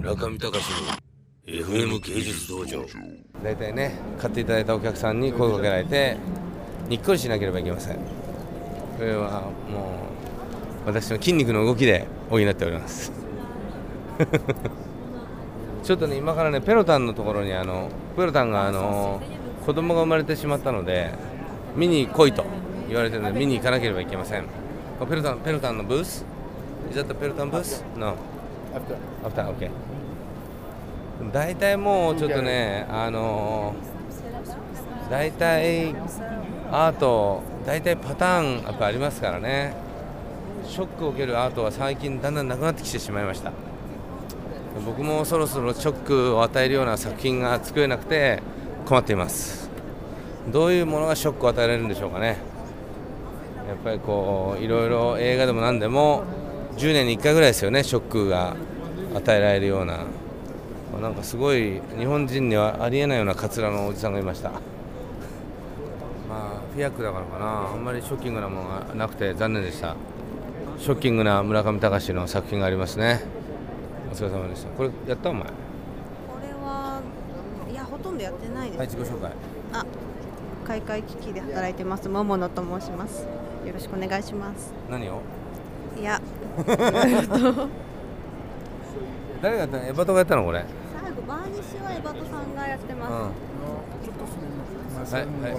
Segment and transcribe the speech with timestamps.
[0.00, 0.56] 村上隆の
[1.46, 2.86] FM 芸術道場。
[3.44, 6.16] 大体ね買っていただいたお客さんに声をかけられて
[6.88, 7.96] にっこりしなければいけません。
[7.96, 8.02] こ
[9.02, 10.06] れはも
[10.86, 13.12] う私の筋肉の動きで補っております。
[15.84, 19.20] ちょっとね今からねペロタンのところにあのペロタンがあの
[19.66, 21.10] 子供が生まれてしまったので
[21.76, 22.46] 見に来いと
[22.88, 24.46] 言われてるので見に行かなければいけません。
[25.06, 26.24] ペロタンペロタンのブース？
[26.90, 28.14] ペロタンブース？No
[28.74, 28.96] After.
[29.50, 29.70] OK
[31.32, 33.74] 大体もうちょっとねあの
[35.10, 35.94] 大体
[36.70, 39.74] アート大体パターンやっぱありますからね。
[40.66, 43.50] ショックを受けるアートは最近だんだんなくなってきてしまいました。
[44.86, 48.40] 僕もそろそろショックを与えるような作品が作れなくて
[48.86, 49.68] 困っています。
[50.48, 52.38] どういうものがショックを与えられるんでしょうかね。
[53.68, 56.22] やっぱりこういろいろ映画でも何でも
[56.76, 58.56] 10年に1回ぐらいですよねショックが
[59.14, 59.98] 与えられるような。
[61.00, 64.50] なんかすごい日本人にはありえないようなカツラのおじさんがいました。
[64.50, 64.60] まあ
[66.74, 67.70] フィアックだからかな。
[67.72, 69.96] あんまりショッキングなものがなくて残念でした。
[70.78, 73.22] ショッキングな村上隆の作品がありますね。
[74.10, 74.68] お疲れ様でした。
[74.70, 75.44] これやったお前。
[75.44, 75.50] こ
[76.42, 77.00] れは
[77.70, 79.32] いやほとんどやってないです、はい自己紹介。
[79.72, 79.86] あ
[80.66, 83.22] 開会機器で働いてます桃野と申します。
[83.64, 84.72] よろしくお願いします。
[84.90, 85.20] 何を？
[85.98, 86.20] いや。
[89.42, 89.84] 誰がやったの？
[89.84, 90.64] エバトがやったのこれ。
[91.02, 93.12] 最後バーニッシュはエバトさんがやってます、
[95.14, 95.52] はいはい。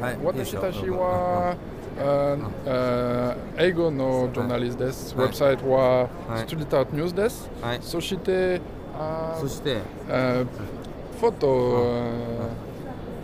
[0.00, 0.18] はい。
[0.22, 1.56] 私たちは、
[2.00, 5.16] ああ英語のジャーナリストです。
[5.16, 6.38] ウェブサイトははい。
[6.38, 7.50] ストリートアートニュースです。
[7.60, 7.78] はい。
[7.82, 8.60] そして、
[8.96, 9.78] あそして。
[10.08, 10.44] あ
[11.20, 11.46] フォト、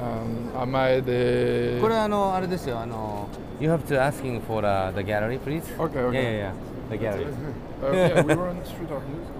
[0.00, 3.28] ああ前で、これあのあれですよあの
[3.60, 5.62] You have to asking for、uh, the gallery please?
[5.76, 6.12] Okay, okay.
[6.12, 6.52] Yeah yeah yeah.
[6.90, 7.26] The gallery.
[7.80, 9.38] Uh, yeah, we were on street art news.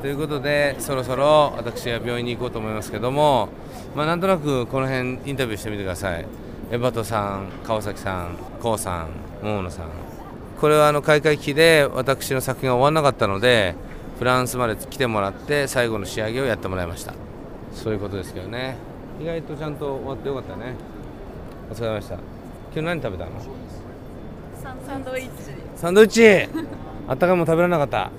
[0.00, 3.48] ということでそろそろ私は病院に行こうと思いますけども
[3.94, 6.26] まあなんとなくこの辺インタビューしてみてください。
[6.70, 9.08] エバトさん川崎さんコウさん
[9.42, 9.88] 桃野さん。
[10.60, 13.74] これはあの開会期で私の作品が終わらなかったので
[14.18, 17.14] フランスまで来てもらって最後の仕上げをやってもらいました
[17.72, 18.76] そういうことですけどね。
[19.20, 20.74] 意外とちゃんと終わってよかったね。
[21.70, 22.14] お疲れ様でした。
[22.14, 22.22] 今
[22.74, 23.30] 日何食べたの？
[24.86, 25.30] サンドイッチ。
[25.76, 26.48] サンドイッチ。
[27.08, 28.10] あったかいもの食べられなかった。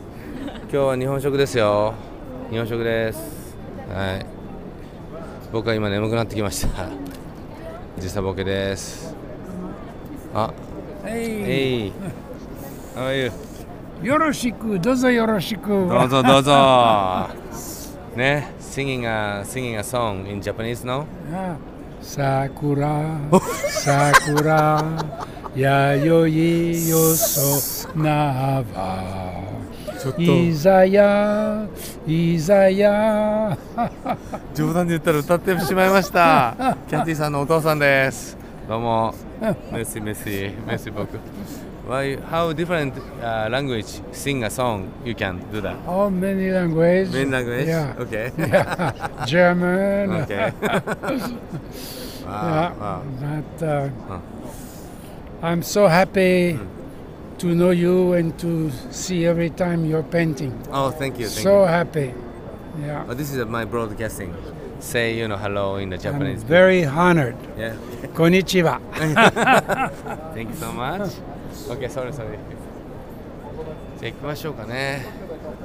[0.64, 1.94] 今日は日本食ですよ。
[2.50, 3.56] 日本食です。
[3.94, 4.26] はい。
[5.52, 6.90] 僕は今眠くなってきました。
[8.00, 9.16] 時差ボケです。
[10.34, 10.52] あ。
[11.04, 11.92] Hey, Hey
[12.96, 13.32] How are you?
[14.08, 15.70] よろしく、どうぞよろしく。
[15.70, 16.52] どうぞどうぞ
[18.16, 21.06] ね Singing a, singing a song in Japanese no?
[21.34, 21.56] あ
[22.02, 23.20] 桜、
[23.70, 24.84] 桜、
[25.56, 29.42] やよいよそなば。
[30.18, 31.68] いざや、
[32.08, 33.56] いざや。
[34.56, 41.19] 冗談で言ったら歌ってしまいましたキャンティさんのお父さんですどうもメッシメッシメッシ僕
[41.89, 45.77] Why, how different、uh, language sing a song you can do that?
[45.87, 47.13] Oh, many language.
[47.13, 47.69] Main language?
[47.69, 47.95] Yeah.
[47.97, 48.33] Okay.
[48.37, 49.25] yeah.
[49.25, 50.11] German.
[50.23, 50.53] okay.
[50.61, 50.81] Yeah.
[52.27, 53.03] wow, wow.
[53.21, 54.19] But, uh, Huh.
[55.43, 56.59] I'm so happy
[57.39, 60.61] to know you and to see every time you're painting.
[60.73, 61.29] Oh, thank you.
[61.29, 61.67] Thank so you.
[61.69, 62.15] happy.
[62.80, 63.06] Yeah.
[63.10, 64.34] Oh, this is my broadcasting.
[64.80, 66.44] Say, you know, hello in the I'm Japanese.
[66.44, 67.36] very honored.
[67.58, 67.76] Yeah.
[68.14, 68.80] Konnichiwa.
[70.34, 71.12] Thank you so much.
[71.70, 72.38] Okay, sorry, sorry.
[74.00, 75.06] じゃあ行きましょうかね。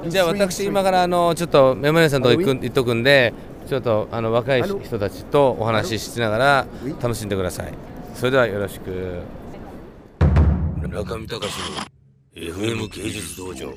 [0.07, 3.33] じゃあ私今からあのちょっとメモネさんとこ行く行っとくんで、
[3.67, 6.67] ちょっとあの若い人たちとお話ししながら
[7.01, 7.73] 楽しんでください。
[8.13, 9.21] それではよろしく。
[10.81, 11.41] 村上隆の
[12.35, 13.73] FM 芸術道場